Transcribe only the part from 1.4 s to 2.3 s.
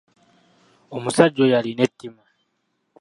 oyo alina ettima.